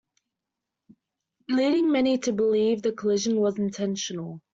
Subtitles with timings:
[1.47, 4.41] Leading many to believe the collision was intentional.